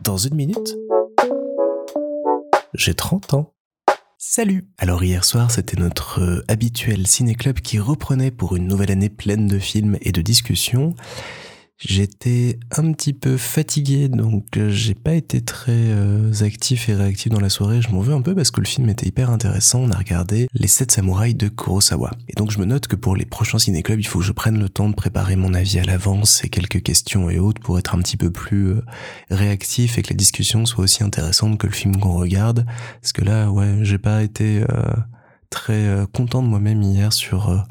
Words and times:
Dans 0.00 0.16
une 0.16 0.34
minute, 0.34 0.76
j'ai 2.74 2.94
30 2.94 3.34
ans. 3.34 3.52
Salut 4.18 4.68
Alors 4.78 5.02
hier 5.02 5.24
soir, 5.24 5.50
c'était 5.50 5.78
notre 5.78 6.20
euh, 6.20 6.44
habituel 6.48 7.06
ciné-club 7.06 7.60
qui 7.60 7.78
reprenait 7.78 8.30
pour 8.30 8.56
une 8.56 8.66
nouvelle 8.66 8.90
année 8.90 9.08
pleine 9.08 9.46
de 9.46 9.58
films 9.58 9.98
et 10.00 10.12
de 10.12 10.22
discussions. 10.22 10.94
J'étais 11.82 12.58
un 12.76 12.92
petit 12.92 13.14
peu 13.14 13.38
fatigué, 13.38 14.10
donc 14.10 14.58
euh, 14.58 14.68
j'ai 14.68 14.94
pas 14.94 15.14
été 15.14 15.40
très 15.40 15.72
euh, 15.72 16.30
actif 16.42 16.90
et 16.90 16.94
réactif 16.94 17.32
dans 17.32 17.40
la 17.40 17.48
soirée. 17.48 17.80
Je 17.80 17.88
m'en 17.88 18.00
veux 18.00 18.12
un 18.12 18.20
peu 18.20 18.34
parce 18.34 18.50
que 18.50 18.60
le 18.60 18.66
film 18.66 18.90
était 18.90 19.06
hyper 19.06 19.30
intéressant. 19.30 19.80
On 19.80 19.90
a 19.90 19.96
regardé 19.96 20.46
Les 20.52 20.66
Sept 20.66 20.92
Samouraïs 20.92 21.34
de 21.34 21.48
Kurosawa. 21.48 22.10
Et 22.28 22.34
donc 22.34 22.50
je 22.50 22.58
me 22.58 22.66
note 22.66 22.86
que 22.86 22.96
pour 22.96 23.16
les 23.16 23.24
prochains 23.24 23.58
ciné-clubs, 23.58 23.98
il 23.98 24.06
faut 24.06 24.18
que 24.18 24.26
je 24.26 24.32
prenne 24.32 24.58
le 24.58 24.68
temps 24.68 24.90
de 24.90 24.94
préparer 24.94 25.36
mon 25.36 25.54
avis 25.54 25.78
à 25.78 25.84
l'avance 25.84 26.44
et 26.44 26.50
quelques 26.50 26.82
questions 26.82 27.30
et 27.30 27.38
autres 27.38 27.62
pour 27.62 27.78
être 27.78 27.94
un 27.94 27.98
petit 28.00 28.18
peu 28.18 28.30
plus 28.30 28.72
euh, 28.72 28.84
réactif 29.30 29.96
et 29.96 30.02
que 30.02 30.10
la 30.10 30.16
discussion 30.16 30.66
soit 30.66 30.84
aussi 30.84 31.02
intéressante 31.02 31.56
que 31.56 31.66
le 31.66 31.72
film 31.72 31.96
qu'on 31.96 32.12
regarde. 32.12 32.66
Parce 33.00 33.14
que 33.14 33.24
là, 33.24 33.50
ouais, 33.50 33.78
j'ai 33.84 33.98
pas 33.98 34.22
été 34.22 34.62
très 35.48 36.04
content 36.12 36.42
de 36.42 36.48
moi-même 36.48 36.82
hier 36.82 37.12
sur, 37.12 37.66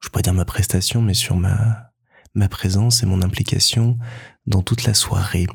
je 0.00 0.08
pourrais 0.08 0.22
dire 0.22 0.34
ma 0.34 0.44
prestation, 0.44 1.00
mais 1.00 1.14
sur 1.14 1.36
ma 1.36 1.91
ma 2.34 2.48
présence 2.48 3.02
et 3.02 3.06
mon 3.06 3.22
implication 3.22 3.98
dans 4.46 4.62
toute 4.62 4.84
la 4.84 4.94
soirée. 4.94 5.46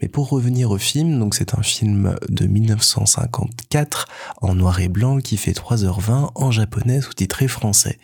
Mais 0.00 0.08
pour 0.08 0.28
revenir 0.28 0.70
au 0.70 0.78
film, 0.78 1.18
donc 1.18 1.34
c'est 1.34 1.54
un 1.54 1.62
film 1.62 2.16
de 2.28 2.46
1954 2.46 4.06
en 4.40 4.54
noir 4.54 4.80
et 4.80 4.88
blanc 4.88 5.18
qui 5.18 5.36
fait 5.36 5.52
3h20 5.52 6.30
en 6.34 6.50
japonais 6.50 7.00
sous-titré 7.00 7.48
français. 7.48 7.98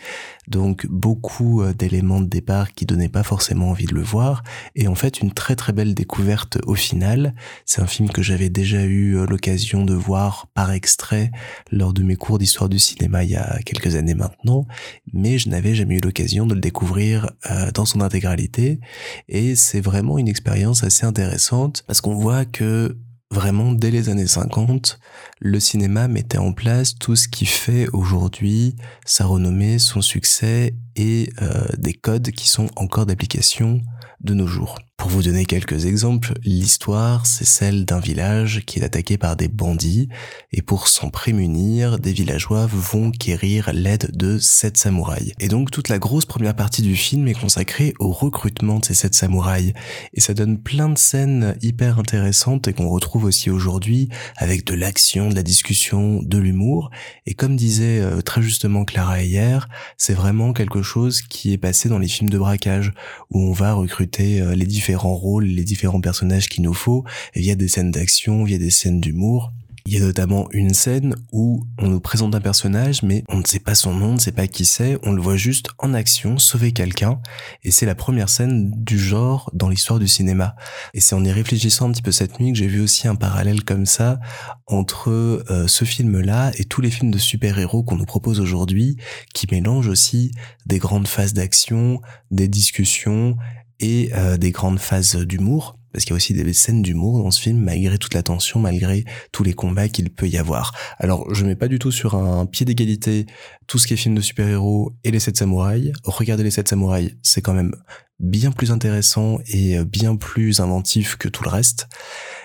Donc 0.48 0.87
beaucoup 0.87 1.62
euh, 1.62 1.73
d'éléments 1.73 2.20
de 2.20 2.27
départ 2.27 2.73
qui 2.74 2.84
donnaient 2.84 3.09
pas 3.09 3.23
forcément 3.23 3.70
envie 3.70 3.87
de 3.87 3.95
le 3.95 4.02
voir 4.02 4.42
et 4.77 4.88
en 4.88 4.95
fait 4.95 5.20
une 5.20 5.32
très 5.32 5.56
très 5.56 5.73
belle 5.73 5.95
découverte 5.95 6.59
au 6.66 6.74
final. 6.74 7.34
C'est 7.65 7.80
un 7.80 7.87
film 7.87 8.10
que 8.10 8.23
j'avais 8.23 8.51
déjà 8.51 8.82
eu 8.82 9.16
euh, 9.16 9.26
l'occasion 9.26 9.84
de 9.84 9.95
voir 9.95 10.48
par 10.52 10.70
extrait 10.73 11.30
lors 11.71 11.95
de 11.95 12.02
mes 12.02 12.16
cours 12.16 12.38
d'histoire 12.38 12.68
du 12.68 12.78
cinéma 12.78 13.24
il 13.24 13.30
y 13.30 13.37
a 13.37 13.59
quelques 13.65 13.96
années 13.96 14.15
maintenant, 14.15 14.66
mais 15.12 15.38
je 15.38 15.49
n'avais 15.49 15.74
jamais 15.74 15.96
eu 15.96 16.01
l'occasion 16.01 16.46
de 16.46 16.54
le 16.54 16.60
découvrir 16.60 17.30
euh, 17.51 17.71
dans 17.73 17.87
son 17.87 18.02
intégralité 18.02 18.80
et 19.28 19.54
c'est 19.54 19.80
vraiment 19.80 20.18
une 20.18 20.28
expérience 20.28 20.84
assez 20.84 21.06
intéressante 21.06 21.54
parce 21.87 22.01
qu'on 22.01 22.15
voit 22.15 22.45
que 22.45 22.97
vraiment 23.30 23.73
dès 23.73 23.91
les 23.91 24.09
années 24.09 24.27
50, 24.27 24.99
le 25.41 25.61
cinéma 25.61 26.09
mettait 26.09 26.38
en 26.38 26.52
place 26.52 26.96
tout 26.96 27.16
ce 27.16 27.29
qui 27.29 27.46
fait 27.46 27.88
aujourd'hui 27.93 28.77
sa 29.05 29.27
renommée, 29.27 29.79
son 29.79 30.01
succès 30.01 30.74
et 30.96 31.30
euh, 31.43 31.66
des 31.77 31.95
codes 31.95 32.30
qui 32.30 32.49
sont 32.49 32.69
encore 32.77 33.07
d'application 33.07 33.80
de 34.21 34.35
nos 34.35 34.46
jours. 34.46 34.79
Pour 34.96 35.10
vous 35.10 35.23
donner 35.23 35.45
quelques 35.45 35.87
exemples, 35.87 36.34
l'histoire, 36.45 37.26
c'est 37.26 37.45
celle 37.45 37.84
d'un 37.84 37.98
village 37.98 38.62
qui 38.64 38.78
est 38.78 38.84
attaqué 38.84 39.18
par 39.18 39.34
des 39.34 39.48
bandits, 39.48 40.09
et 40.52 40.62
pour 40.62 40.87
s'en 40.87 41.10
prémunir, 41.10 41.98
des 41.98 42.12
villageois 42.12 42.66
vont 42.66 43.10
quérir 43.10 43.72
l'aide 43.72 44.16
de 44.16 44.38
sept 44.38 44.76
samouraïs. 44.76 45.32
Et 45.40 45.48
donc 45.48 45.72
toute 45.72 45.88
la 45.88 45.98
grosse 45.98 46.26
première 46.26 46.54
partie 46.54 46.80
du 46.80 46.95
film 46.95 47.26
est 47.26 47.34
consacrée 47.34 47.92
au 47.98 48.12
recrutement 48.12 48.78
de 48.78 48.84
ces 48.84 48.95
sept 48.95 49.16
samouraïs, 49.16 49.72
et 50.15 50.20
ça 50.20 50.32
donne 50.32 50.62
plein 50.62 50.88
de 50.88 50.96
scènes 50.96 51.56
hyper 51.60 51.98
intéressantes 51.98 52.68
et 52.68 52.72
qu'on 52.72 52.88
retrouve 52.88 53.24
aussi 53.24 53.50
aujourd'hui, 53.50 54.09
avec 54.37 54.65
de 54.65 54.74
l'action, 54.74 55.28
de 55.28 55.34
la 55.34 55.42
discussion, 55.42 56.22
de 56.22 56.38
l'humour, 56.38 56.90
et 57.26 57.34
comme 57.34 57.56
disait 57.56 58.00
euh, 58.00 58.22
très 58.22 58.42
justement 58.42 58.84
Clara 58.84 59.22
hier, 59.22 59.68
c'est 59.98 60.15
vraiment 60.15 60.52
quelque 60.52 60.82
chose 60.82 61.20
qui 61.20 61.52
est 61.52 61.59
passé 61.59 61.88
dans 61.88 61.98
les 61.98 62.09
films 62.09 62.30
de 62.30 62.38
braquage, 62.38 62.92
où 63.30 63.42
on 63.42 63.52
va 63.52 63.72
recruter 63.72 64.41
euh, 64.41 64.54
les 64.54 64.66
différents 64.66 64.84
différents 64.84 65.15
rôles, 65.15 65.47
les 65.47 65.65
différents 65.65 66.03
personnages 66.03 66.50
qu'il 66.50 66.62
nous 66.62 66.75
faut, 66.75 67.04
via 67.34 67.54
des 67.54 67.69
scènes 67.69 67.91
d'action, 67.91 68.44
via 68.44 68.59
des 68.59 68.69
scènes 68.69 69.00
d'humour. 69.00 69.50
Il 69.87 69.94
y 69.94 69.97
a 69.97 70.00
notamment 70.00 70.47
une 70.53 70.75
scène 70.75 71.15
où 71.32 71.66
on 71.78 71.88
nous 71.88 72.00
présente 72.00 72.34
un 72.34 72.41
personnage, 72.41 73.03
mais 73.03 73.22
on 73.28 73.38
ne 73.38 73.44
sait 73.47 73.60
pas 73.60 73.75
son 73.75 73.94
nom, 73.94 74.10
on 74.10 74.15
ne 74.15 74.19
sait 74.19 74.32
pas 74.32 74.47
qui 74.47 74.66
c'est, 74.66 74.99
on 75.03 75.12
le 75.12 75.22
voit 75.22 75.37
juste 75.37 75.69
en 75.78 75.95
action, 75.95 76.37
sauver 76.37 76.72
quelqu'un, 76.72 77.21
et 77.62 77.71
c'est 77.71 77.87
la 77.87 77.95
première 77.95 78.28
scène 78.28 78.72
du 78.77 78.99
genre 78.99 79.50
dans 79.55 79.71
l'histoire 79.71 79.99
du 79.99 80.09
cinéma. 80.09 80.55
Et 80.93 81.01
c'est 81.01 81.15
en 81.15 81.25
y 81.25 81.33
réfléchissant 81.33 81.89
un 81.89 81.93
petit 81.93 82.03
peu 82.03 82.12
cette 82.12 82.41
nuit 82.41 82.53
que 82.53 82.59
j'ai 82.59 82.66
vu 82.66 82.83
aussi 82.83 83.09
un 83.09 83.15
parallèle 83.15 83.65
comme 83.65 83.87
ça 83.87 84.21
entre 84.66 85.11
euh, 85.11 85.66
ce 85.66 85.87
film-là 85.87 86.53
et 86.59 86.65
tous 86.65 86.83
les 86.83 86.91
films 86.91 87.11
de 87.11 87.19
super-héros 87.19 87.84
qu'on 87.84 87.97
nous 87.97 88.06
propose 88.06 88.39
aujourd'hui, 88.39 88.97
qui 89.33 89.47
mélangent 89.51 89.89
aussi 89.89 90.31
des 90.66 90.78
grandes 90.78 91.09
phases 91.09 91.33
d'action, 91.33 92.01
des 92.31 92.49
discussions 92.49 93.37
et 93.81 94.11
euh, 94.15 94.37
des 94.37 94.51
grandes 94.51 94.79
phases 94.79 95.17
d'humour, 95.17 95.79
parce 95.93 96.05
qu'il 96.05 96.12
y 96.12 96.15
a 96.15 96.17
aussi 96.17 96.35
des 96.35 96.53
scènes 96.53 96.83
d'humour 96.83 97.23
dans 97.23 97.31
ce 97.31 97.41
film, 97.41 97.59
malgré 97.59 97.99
toute 97.99 98.15
la 98.15 98.23
tension, 98.23 98.59
malgré 98.59 99.05
tous 99.31 99.45
les 99.45 99.53
combats 99.53 99.89
qu'il 99.89 100.11
peut 100.11 100.29
y 100.29 100.37
avoir. 100.37 100.73
Alors, 100.99 101.33
je 101.33 101.45
mets 101.45 101.57
pas 101.57 101.69
du 101.69 101.79
tout 101.79 101.93
sur 101.93 102.17
un 102.17 102.47
pied 102.47 102.67
d'égalité 102.67 103.27
tout 103.67 103.79
ce 103.79 103.87
qui 103.87 103.95
est 103.95 103.97
film 103.97 104.15
de 104.15 104.21
super-héros 104.21 104.93
et 105.05 105.11
les 105.11 105.21
sept 105.21 105.37
samouraïs. 105.37 105.93
Regardez 106.03 106.43
les 106.43 106.51
sept 106.51 106.69
samouraïs, 106.69 107.13
c'est 107.23 107.43
quand 107.43 107.55
même 107.55 107.75
bien 108.21 108.53
plus 108.53 108.71
intéressant 108.71 109.39
et 109.47 109.79
euh, 109.79 109.85
bien 109.85 110.17
plus 110.17 110.61
inventif 110.61 111.17
que 111.17 111.29
tout 111.29 111.45
le 111.45 111.51
reste. 111.51 111.89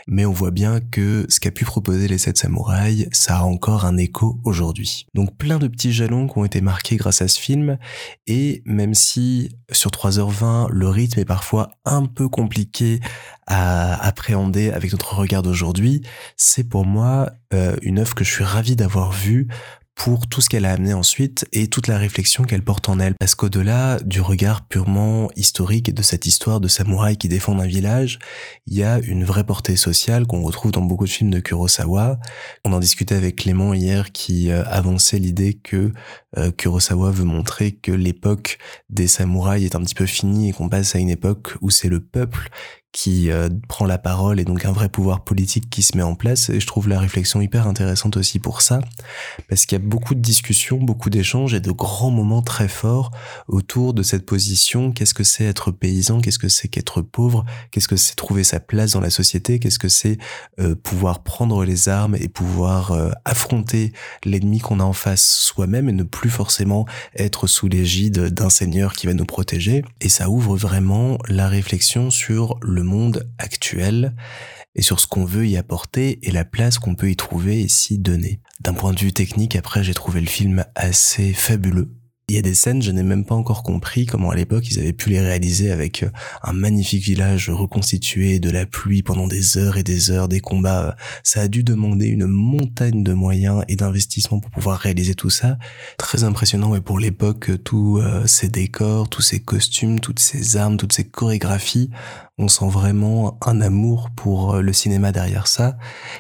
Mais 0.08 0.26
on 0.26 0.32
voit 0.32 0.52
bien 0.52 0.80
que 0.80 1.26
ce 1.30 1.40
qu'a 1.40 1.52
pu 1.52 1.66
proposer 1.66 2.08
les 2.08 2.18
sept 2.18 2.38
samouraïs, 2.38 3.08
ça 3.12 3.40
a 3.40 3.44
encore 3.44 3.86
un 3.86 3.98
écho 3.98 4.40
aujourd'hui. 4.44 5.06
Donc 5.14 5.38
plein 5.38 5.60
de 5.60 5.68
petits 5.68 5.94
jalons 5.94 6.28
qui 6.28 6.38
ont 6.38 6.46
été 6.46 6.62
marqués 6.62 6.96
grâce 6.96 7.22
à 7.22 7.28
ce 7.28 7.40
film. 7.40 7.78
Et 8.26 8.64
même 8.66 8.96
si 8.96 9.50
sur 9.72 9.92
3h20, 9.92 10.70
le 10.72 10.90
rythme 10.90 11.20
est 11.20 11.26
parfois 11.26 11.70
un 11.86 12.06
peu 12.06 12.28
compliqué 12.28 13.00
à 13.46 13.96
appréhender 14.06 14.72
avec 14.72 14.92
notre 14.92 15.16
regard 15.16 15.42
d'aujourd'hui, 15.42 16.02
c'est 16.38 16.64
pour 16.64 16.86
moi 16.86 17.32
euh, 17.52 17.76
une 17.82 17.98
œuvre 17.98 18.14
que 18.14 18.24
je 18.24 18.32
suis 18.32 18.44
ravi 18.44 18.76
d'avoir 18.76 19.12
vue 19.12 19.48
pour 20.00 20.28
tout 20.28 20.40
ce 20.40 20.48
qu'elle 20.48 20.64
a 20.64 20.72
amené 20.72 20.94
ensuite 20.94 21.46
et 21.52 21.68
toute 21.68 21.88
la 21.88 21.98
réflexion 21.98 22.46
qu'elle 22.46 22.64
porte 22.64 22.88
en 22.88 23.02
elle. 23.02 23.16
Parce 23.20 23.36
qu'au-delà 23.36 24.00
du 24.00 24.22
regard 24.22 24.66
purement 24.66 25.30
historique 25.36 25.90
et 25.90 25.92
de 25.92 26.02
cette 26.02 26.26
histoire 26.26 26.62
de 26.62 26.70
samouraï 26.70 27.18
qui 27.18 27.28
défendent 27.28 27.60
un 27.60 27.68
village, 27.68 28.18
il 28.66 28.78
y 28.78 28.84
a 28.84 29.00
une 29.00 29.26
vraie 29.26 29.44
portée 29.44 29.76
sociale 29.76 30.26
qu'on 30.26 30.42
retrouve 30.42 30.72
dans 30.72 30.82
beaucoup 30.82 31.04
de 31.04 31.10
films 31.10 31.32
de 31.32 31.42
Kurosawa. 31.42 32.18
On 32.64 32.72
en 32.72 32.80
discutait 32.80 33.16
avec 33.16 33.36
Clément 33.36 33.74
hier 33.74 34.14
qui 34.14 34.52
euh, 34.52 34.64
avançait 34.68 35.20
l'idée 35.20 35.56
que 35.56 35.92
euh, 36.38 36.52
Kurosawa 36.52 37.12
veut 37.12 37.26
montrer 37.26 37.74
que 37.74 37.92
l'époque 37.92 38.58
des 38.90 39.08
samouraïs 39.08 39.66
est 39.66 39.76
un 39.76 39.82
petit 39.82 39.96
peu 39.96 40.06
finie 40.06 40.50
et 40.50 40.54
qu'on 40.54 40.70
passe 40.70 40.96
à 40.96 41.00
une 41.00 41.10
époque 41.10 41.56
où 41.60 41.72
c'est 41.72 41.90
le 41.90 42.00
peuple 42.00 42.50
qui 42.92 43.30
euh, 43.30 43.50
prend 43.68 43.86
la 43.86 44.00
parole 44.00 44.40
et 44.40 44.46
donc 44.46 44.66
un 44.66 44.72
vrai 44.72 44.90
pouvoir 44.90 45.24
politique 45.24 45.70
qui 45.70 45.84
se 45.84 45.96
met 45.96 46.04
en 46.04 46.16
place. 46.16 46.50
Et 46.50 46.60
je 46.60 46.66
trouve 46.66 46.90
la 46.90 47.00
réflexion 47.00 47.40
hyper 47.40 47.68
intéressante 47.68 48.18
aussi 48.18 48.40
pour 48.40 48.62
ça, 48.62 48.80
parce 49.48 49.66
qu'il 49.66 49.78
y 49.78 49.82
a 49.82 49.86
beaucoup 49.86 50.16
de 50.16 50.22
discussions, 50.22 50.78
beaucoup 50.78 51.10
d'échanges 51.10 51.54
et 51.54 51.60
de 51.60 51.72
grands 51.72 52.10
moments 52.10 52.42
très 52.42 52.68
forts 52.68 53.12
autour 53.48 53.94
de 53.94 54.02
cette 54.02 54.26
position. 54.26 54.92
Qu'est-ce 54.92 55.14
que 55.14 55.24
c'est 55.24 55.46
être 55.46 55.72
paysan? 55.72 56.20
Qu'est-ce 56.20 56.40
que 56.40 56.50
c'est 56.50 56.68
qu'être 56.68 57.02
pauvre? 57.02 57.46
Qu'est-ce 57.72 57.88
que 57.88 57.96
c'est 57.96 58.16
trouver 58.16 58.44
sa 58.44 58.60
place 58.60 58.94
dans 58.94 59.02
la 59.02 59.12
société? 59.12 59.60
Qu'est-ce 59.60 59.80
que 59.80 59.90
c'est 59.90 60.18
euh, 60.60 60.76
pouvoir 60.76 61.24
prendre 61.24 61.64
les 61.64 61.90
armes 61.90 62.16
et 62.16 62.28
pouvoir 62.28 62.92
euh, 62.92 63.12
affronter 63.24 63.94
l'ennemi 64.26 64.60
qu'on 64.60 64.80
a 64.80 64.84
en 64.84 64.94
face 64.94 65.38
soi-même 65.38 65.90
et 65.90 65.94
ne 65.94 66.04
plus 66.04 66.30
forcément 66.30 66.88
être 67.16 67.46
sous 67.46 67.68
l'égide 67.68 68.30
d'un 68.30 68.50
seigneur 68.50 68.94
qui 68.94 69.06
va 69.06 69.14
nous 69.14 69.26
protéger? 69.26 69.84
Et 70.02 70.10
ça 70.10 70.30
ouvre 70.30 70.56
vraiment 70.56 71.20
la 71.28 71.48
réflexion 71.48 72.10
sur 72.10 72.58
le 72.62 72.79
le 72.80 72.86
monde 72.86 73.30
actuel 73.38 74.16
et 74.74 74.82
sur 74.82 75.00
ce 75.00 75.08
qu'on 75.08 75.26
veut 75.26 75.48
y 75.48 75.58
apporter 75.58 76.20
et 76.24 76.32
la 76.32 76.46
place 76.46 76.80
qu'on 76.80 76.96
peut 76.96 77.10
y 77.10 77.16
trouver 77.16 77.62
et 77.62 77.68
s'y 77.68 78.00
donner. 78.00 78.40
D'un 78.62 78.74
point 78.74 78.94
de 78.94 79.00
vue 79.00 79.12
technique, 79.12 79.58
après, 79.58 79.84
j'ai 79.84 79.94
trouvé 79.94 80.22
le 80.22 80.28
film 80.28 80.64
assez 80.76 81.34
fabuleux. 81.34 81.90
Il 82.30 82.36
y 82.36 82.38
a 82.38 82.44
des 82.44 82.54
scènes, 82.54 82.84
je 82.84 82.92
n'ai 82.92 83.02
même 83.02 83.26
pas 83.26 83.34
encore 83.34 83.64
compris 83.64 84.06
comment 84.06 84.30
à 84.30 84.36
l'époque 84.36 84.70
ils 84.70 84.78
avaient 84.78 84.94
pu 84.94 85.10
les 85.10 85.20
réaliser 85.20 85.72
avec 85.72 86.04
euh, 86.04 86.12
un 86.44 86.54
magnifique 86.54 87.04
village 87.04 87.50
reconstitué, 87.50 88.40
de 88.40 88.52
la 88.52 88.68
pluie 88.68 89.02
pendant 89.02 89.26
des 89.26 89.58
heures 89.58 89.78
et 89.78 89.84
des 89.84 90.12
heures, 90.12 90.28
des 90.28 90.40
combats. 90.40 90.96
Ça 91.24 91.42
a 91.42 91.48
dû 91.48 91.64
demander 91.64 92.06
une 92.06 92.28
montagne 92.28 93.04
de 93.04 93.14
moyens 93.14 93.64
et 93.68 93.76
d'investissements 93.76 94.40
pour 94.40 94.52
pouvoir 94.52 94.78
réaliser 94.78 95.16
tout 95.16 95.32
ça. 95.32 95.58
Très 95.98 96.24
impressionnant 96.24 96.76
et 96.76 96.82
pour 96.82 97.00
l'époque, 97.00 97.50
tous 97.64 97.98
euh, 97.98 98.28
ces 98.28 98.48
décors, 98.48 99.10
tous 99.10 99.24
ces 99.24 99.40
costumes, 99.40 100.00
toutes 100.00 100.20
ces 100.20 100.56
armes, 100.56 100.78
toutes 100.78 100.94
ces 100.94 101.10
chorégraphies, 101.10 101.90
on 102.40 102.48
sent 102.48 102.70
vraiment 102.70 103.38
un 103.46 103.62
amour 103.62 104.10
pour 104.16 104.56
euh, 104.56 104.62
le 104.62 104.74
cinéma 104.74 105.12
derrière 105.12 105.46
ça. 105.48 105.78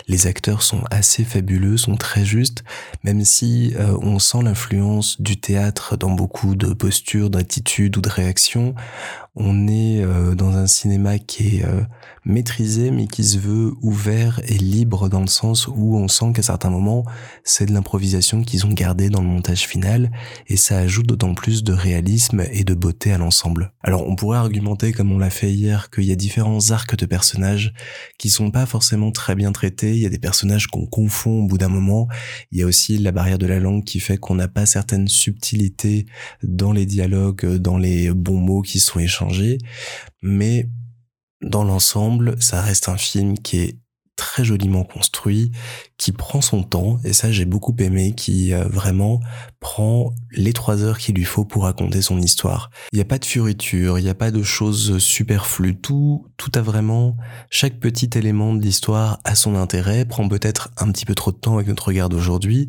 Les 0.07 0.27
acteurs 0.27 0.61
sont 0.61 0.83
assez 0.91 1.23
fabuleux, 1.23 1.77
sont 1.77 1.95
très 1.95 2.25
justes, 2.25 2.63
même 3.03 3.23
si 3.23 3.73
euh, 3.77 3.97
on 4.01 4.19
sent 4.19 4.43
l'influence 4.43 5.19
du 5.21 5.39
théâtre 5.39 5.97
dans 5.97 6.11
beaucoup 6.11 6.55
de 6.55 6.73
postures, 6.73 7.29
d'attitudes 7.29 7.97
ou 7.97 8.01
de 8.01 8.09
réactions 8.09 8.75
On 9.41 9.67
est 9.69 10.03
euh, 10.03 10.35
dans 10.35 10.57
un 10.57 10.67
cinéma 10.67 11.17
qui 11.17 11.57
est 11.57 11.65
euh, 11.65 11.81
maîtrisé 12.25 12.91
mais 12.91 13.07
qui 13.07 13.23
se 13.23 13.37
veut 13.37 13.73
ouvert 13.81 14.41
et 14.45 14.57
libre 14.57 15.07
dans 15.07 15.21
le 15.21 15.27
sens 15.27 15.67
où 15.67 15.97
on 15.97 16.07
sent 16.07 16.33
qu'à 16.35 16.41
certains 16.41 16.69
moments 16.69 17.05
c'est 17.43 17.65
de 17.65 17.73
l'improvisation 17.73 18.43
qu'ils 18.43 18.65
ont 18.65 18.73
gardé 18.73 19.09
dans 19.09 19.21
le 19.21 19.27
montage 19.27 19.65
final 19.65 20.11
et 20.47 20.57
ça 20.57 20.77
ajoute 20.77 21.07
d'autant 21.07 21.33
plus 21.33 21.63
de 21.63 21.71
réalisme 21.71 22.43
et 22.51 22.63
de 22.63 22.73
beauté 22.73 23.13
à 23.13 23.17
l'ensemble. 23.17 23.71
Alors 23.81 24.07
on 24.07 24.15
pourrait 24.15 24.37
argumenter 24.37 24.91
comme 24.91 25.11
on 25.11 25.17
l'a 25.17 25.29
fait 25.29 25.51
hier 25.51 25.89
qu'il 25.89 26.03
y 26.03 26.11
a 26.11 26.15
différents 26.15 26.71
arcs 26.71 26.97
de 26.97 27.05
personnages 27.05 27.73
qui 28.17 28.29
sont 28.29 28.51
pas 28.51 28.65
forcément 28.65 29.11
très 29.11 29.35
bien 29.35 29.51
traités, 29.51 29.93
il 29.93 29.99
y 29.99 30.05
a 30.05 30.09
des 30.09 30.19
personnages 30.19 30.67
qu'on 30.67 30.85
confond 30.85 31.43
au 31.43 31.47
bout 31.47 31.57
d'un 31.57 31.69
moment, 31.69 32.07
il 32.51 32.59
y 32.59 32.63
a 32.63 32.65
aussi 32.65 32.97
la 32.97 33.11
barrière 33.11 33.37
de 33.37 33.47
la 33.47 33.59
langue 33.59 33.83
qui 33.85 33.99
fait 34.01 34.17
qu'on 34.17 34.35
n'a 34.35 34.47
pas 34.47 34.65
certaines 34.65 35.07
subtilités 35.07 36.05
dans 36.43 36.73
les 36.73 36.85
dialogues, 36.85 37.45
dans 37.55 37.77
les 37.77 38.11
bons 38.11 38.39
mots 38.39 38.61
qui 38.61 38.79
sont 38.79 38.99
échangés, 38.99 39.28
mais 40.21 40.69
dans 41.41 41.63
l'ensemble, 41.63 42.41
ça 42.41 42.61
reste 42.61 42.89
un 42.89 42.97
film 42.97 43.37
qui 43.37 43.59
est 43.59 43.77
très 44.19 44.43
joliment 44.43 44.83
construit, 44.83 45.51
qui 45.97 46.11
prend 46.11 46.41
son 46.41 46.61
temps, 46.61 46.99
et 47.05 47.13
ça 47.13 47.31
j'ai 47.31 47.45
beaucoup 47.45 47.75
aimé, 47.79 48.13
qui 48.15 48.53
euh, 48.53 48.65
vraiment 48.65 49.21
prend 49.61 50.13
les 50.31 50.51
trois 50.51 50.83
heures 50.83 50.97
qu'il 50.97 51.15
lui 51.15 51.23
faut 51.23 51.45
pour 51.45 51.63
raconter 51.63 52.01
son 52.01 52.21
histoire. 52.21 52.69
Il 52.91 52.97
n'y 52.97 53.01
a 53.01 53.05
pas 53.05 53.17
de 53.17 53.25
furiture, 53.25 53.97
il 53.97 54.03
n'y 54.03 54.09
a 54.09 54.15
pas 54.15 54.31
de 54.31 54.43
choses 54.43 54.97
superflues, 54.99 55.77
tout, 55.77 56.25
tout 56.35 56.51
a 56.55 56.61
vraiment, 56.61 57.15
chaque 57.49 57.79
petit 57.79 58.09
élément 58.15 58.53
de 58.53 58.61
l'histoire 58.61 59.19
a 59.23 59.35
son 59.35 59.55
intérêt, 59.55 60.03
prend 60.03 60.27
peut-être 60.27 60.69
un 60.77 60.91
petit 60.91 61.05
peu 61.05 61.15
trop 61.15 61.31
de 61.31 61.37
temps 61.37 61.55
avec 61.55 61.67
notre 61.67 61.87
regard 61.87 62.09
d'aujourd'hui, 62.09 62.67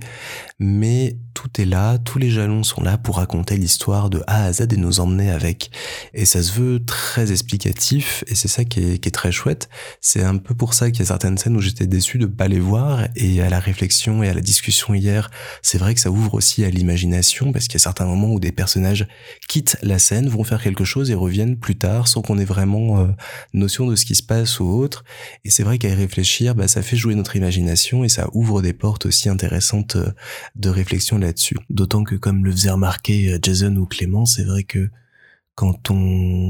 mais 0.61 1.19
tout 1.35 1.61
est 1.61 1.64
là, 1.64 1.99
tous 1.99 2.19
les 2.19 2.31
jalons 2.31 2.62
sont 2.62 2.82
là 2.82 2.97
pour 2.97 3.17
raconter 3.17 3.56
l'histoire 3.56 4.08
de 4.08 4.23
A 4.29 4.44
à 4.44 4.52
Z 4.52 4.73
et 4.73 4.76
nous 4.76 5.00
emmener 5.00 5.31
avec. 5.31 5.70
Et 6.14 6.25
ça 6.25 6.43
se 6.43 6.52
veut 6.52 6.85
très 6.85 7.32
explicatif, 7.32 8.23
et 8.29 8.37
c'est 8.37 8.49
ça 8.49 8.64
qui 8.64 8.81
est, 8.81 8.99
qui 8.99 9.08
est 9.08 9.12
très 9.12 9.32
chouette. 9.32 9.69
C'est 10.00 10.23
un 10.23 10.37
peu 10.37 10.55
pour 10.55 10.75
ça 10.75 10.91
qu'il 10.91 11.00
y 11.00 11.02
a 11.02 11.06
certaines 11.06 11.38
scènes 11.40 11.56
où 11.56 11.60
j'étais 11.60 11.87
déçu 11.87 12.19
de 12.19 12.26
pas 12.26 12.48
les 12.48 12.60
voir, 12.60 13.08
et 13.16 13.42
à 13.42 13.50
la 13.50 13.58
réflexion 13.58 14.22
et 14.22 14.28
à 14.28 14.34
la 14.34 14.40
discussion 14.40 14.94
hier, 14.94 15.31
c'est 15.62 15.78
vrai 15.78 15.94
que 15.94 16.00
ça 16.00 16.10
ouvre 16.10 16.34
aussi 16.34 16.64
à 16.64 16.70
l'imagination 16.70 17.52
parce 17.52 17.66
qu'il 17.66 17.75
y 17.75 17.76
a 17.76 17.84
certains 17.84 18.06
moments 18.06 18.32
où 18.32 18.40
des 18.40 18.52
personnages 18.52 19.06
quittent 19.48 19.76
la 19.82 19.98
scène, 19.98 20.28
vont 20.28 20.44
faire 20.44 20.62
quelque 20.62 20.84
chose 20.84 21.10
et 21.10 21.14
reviennent 21.14 21.56
plus 21.56 21.76
tard 21.76 22.08
sans 22.08 22.22
qu'on 22.22 22.38
ait 22.38 22.44
vraiment 22.44 23.00
euh, 23.00 23.06
notion 23.54 23.87
de 23.87 23.96
ce 23.96 24.04
qui 24.04 24.14
se 24.14 24.22
passe 24.22 24.60
ou 24.60 24.66
autre. 24.66 25.04
Et 25.44 25.50
c'est 25.50 25.62
vrai 25.62 25.78
qu'à 25.78 25.88
y 25.88 25.94
réfléchir, 25.94 26.54
bah, 26.54 26.69
ça 26.69 26.82
fait 26.82 26.96
jouer 26.96 27.14
notre 27.14 27.37
imagination 27.37 28.04
et 28.04 28.08
ça 28.08 28.28
ouvre 28.32 28.62
des 28.62 28.72
portes 28.72 29.06
aussi 29.06 29.28
intéressantes 29.28 29.96
euh, 29.96 30.10
de 30.56 30.69
réflexion 30.69 31.19
là-dessus. 31.19 31.56
D'autant 31.70 32.04
que 32.04 32.14
comme 32.14 32.44
le 32.44 32.52
faisait 32.52 32.70
remarquer 32.70 33.32
euh, 33.32 33.38
Jason 33.42 33.75
ou 33.76 33.87
Clément, 33.87 34.26
c'est 34.26 34.44
vrai 34.44 34.64
que 34.64 34.88
quand 35.61 35.91
on 35.91 35.95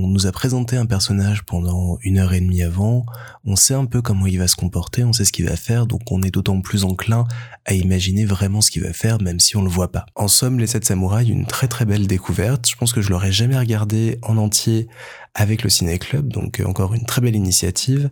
nous 0.07 0.29
a 0.29 0.31
présenté 0.31 0.77
un 0.77 0.87
personnage 0.87 1.43
pendant 1.43 1.99
une 2.03 2.19
heure 2.19 2.33
et 2.33 2.41
demie 2.41 2.63
avant, 2.63 3.05
on 3.45 3.57
sait 3.57 3.75
un 3.75 3.85
peu 3.85 4.03
comment 4.03 4.29
il 4.29 4.39
va 4.39 4.47
se 4.47 4.55
comporter, 4.55 5.03
on 5.03 5.13
sait 5.13 5.25
ce 5.25 5.33
qu'il 5.33 5.49
va 5.49 5.57
faire, 5.57 5.89
donc 5.89 6.03
on 6.13 6.23
est 6.23 6.31
d'autant 6.31 6.61
plus 6.61 6.85
enclin 6.85 7.27
à 7.65 7.75
imaginer 7.75 8.25
vraiment 8.25 8.61
ce 8.61 8.71
qu'il 8.71 8.85
va 8.85 8.93
faire, 8.93 9.21
même 9.21 9.41
si 9.41 9.57
on 9.57 9.63
le 9.63 9.69
voit 9.69 9.91
pas. 9.91 10.07
En 10.15 10.29
somme, 10.29 10.61
Les 10.61 10.69
Sept 10.69 10.85
Samouraïs, 10.85 11.29
une 11.29 11.45
très 11.45 11.67
très 11.67 11.87
belle 11.87 12.07
découverte. 12.07 12.69
Je 12.69 12.77
pense 12.77 12.93
que 12.93 13.03
je 13.03 13.11
l'aurais 13.11 13.33
jamais 13.33 13.59
regardé 13.59 14.21
en 14.23 14.37
entier 14.37 14.87
avec 15.35 15.63
le 15.63 15.71
Ciné 15.71 15.99
Club, 15.99 16.33
donc 16.33 16.61
euh, 16.61 16.65
encore 16.65 16.95
une 16.95 17.05
très 17.05 17.21
belle 17.21 17.37
initiative. 17.37 18.11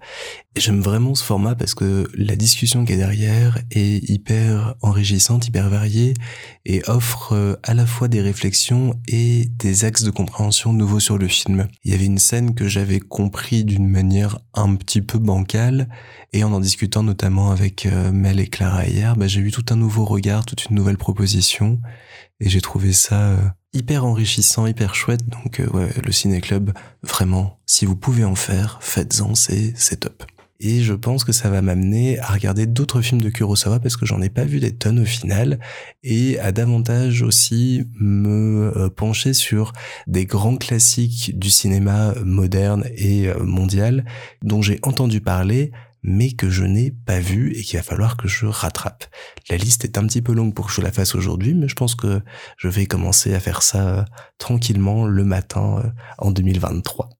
J'aime 0.56 0.81
vraiment 0.81 1.15
ce 1.15 1.25
format 1.25 1.55
parce 1.55 1.75
que 1.75 2.09
la 2.15 2.37
discussion 2.37 2.85
qui 2.85 2.93
est 2.93 2.97
derrière 2.97 3.59
est 3.70 4.09
hyper 4.09 4.75
enrichissante, 4.82 5.47
hyper 5.47 5.69
variée 5.69 6.15
et 6.65 6.82
offre 6.88 7.32
euh, 7.32 7.56
à 7.62 7.75
la 7.75 7.87
fois 7.87 8.09
des 8.09 8.20
réflexions 8.20 8.94
et 9.09 9.47
des 9.59 9.85
axes 9.85 10.03
de 10.03 10.11
compréhension 10.11 10.73
nouveaux 10.73 11.00
sur 11.00 11.19
le 11.19 11.29
film. 11.29 11.69
Il 11.85 11.91
y 11.91 11.94
avait 11.94 12.06
une 12.06 12.19
scène 12.19 12.55
que 12.55 12.69
j'avais 12.69 13.00
compris 13.00 13.64
d'une 13.64 13.88
manière 13.88 14.38
un 14.55 14.75
petit 14.76 15.03
peu 15.03 15.19
bancale 15.19 15.88
et 16.32 16.44
en 16.44 16.53
en 16.53 16.61
discutant 16.61 17.03
notamment 17.03 17.50
avec 17.50 17.87
euh, 17.87 18.12
Mel 18.12 18.41
et 18.41 18.49
Clara 18.49 18.87
hier, 18.87 19.17
bah, 19.17 19.29
j'ai 19.29 19.41
eu 19.41 19.50
tout 19.50 19.67
un 19.71 19.76
nouveau 19.76 20.05
regard, 20.05 20.47
toute 20.47 20.67
une 20.67 20.76
nouvelle 20.76 20.99
proposition 20.99 21.81
et 22.41 22.49
j'ai 22.49 22.61
trouvé 22.61 22.93
ça 22.93 23.56
hyper 23.73 24.05
enrichissant, 24.05 24.67
hyper 24.67 24.94
chouette. 24.94 25.26
Donc 25.29 25.61
euh, 25.61 25.69
ouais, 25.70 25.88
le 26.05 26.12
ciné 26.12 26.41
club, 26.41 26.73
vraiment, 27.03 27.59
si 27.67 27.87
vous 27.87 27.97
pouvez 27.97 28.25
en 28.25 28.35
faire, 28.35 28.79
faites-en, 28.81 29.35
c'est 29.35 29.73
c'est 29.76 30.00
top. 30.00 30.25
Et 30.61 30.82
je 30.82 30.93
pense 30.93 31.23
que 31.23 31.31
ça 31.31 31.50
va 31.50 31.62
m'amener 31.62 32.19
à 32.19 32.32
regarder 32.32 32.67
d'autres 32.67 33.00
films 33.00 33.20
de 33.20 33.31
Kurosawa 33.31 33.79
parce 33.79 33.97
que 33.97 34.06
j'en 34.06 34.20
ai 34.20 34.29
pas 34.29 34.43
vu 34.43 34.59
des 34.59 34.75
tonnes 34.75 34.99
au 34.99 35.05
final 35.05 35.61
et 36.03 36.37
à 36.41 36.50
davantage 36.50 37.23
aussi 37.23 37.85
me 38.00 38.76
euh, 38.76 38.88
pencher 38.88 39.35
sur 39.35 39.73
des 40.09 40.26
grands 40.26 40.56
classiques 40.56 41.38
du 41.38 41.49
cinéma 41.49 42.12
moderne 42.25 42.85
et 42.97 43.29
euh, 43.29 43.44
mondial 43.44 44.05
dont 44.43 44.61
j'ai 44.61 44.81
entendu 44.82 45.21
parler 45.21 45.71
mais 46.03 46.33
que 46.33 46.49
je 46.49 46.65
n'ai 46.65 46.91
pas 46.91 47.21
vu 47.21 47.53
et 47.55 47.62
qu'il 47.62 47.79
va 47.79 47.83
falloir 47.83 48.17
que 48.17 48.29
je 48.29 48.47
rattrape. 48.47 49.05
La 49.50 49.56
liste 49.56 49.85
est 49.85 49.99
un 49.99 50.06
petit 50.06 50.23
peu 50.23 50.33
longue 50.33 50.55
pour 50.55 50.67
que 50.67 50.73
je 50.73 50.81
la 50.81 50.93
fasse 50.93 51.15
aujourd'hui, 51.15 51.55
mais 51.55 51.69
je 51.69 51.75
pense 51.75 51.95
que 51.95 52.21
je 52.56 52.69
vais 52.69 52.87
commencer 52.87 53.35
à 53.35 53.41
faire 53.41 53.62
ça 53.62 53.89
euh, 53.89 54.05
tranquillement 54.39 55.06
le 55.06 55.25
matin 55.25 55.83
euh, 55.85 55.91
en 56.19 56.31
2023. 56.31 57.11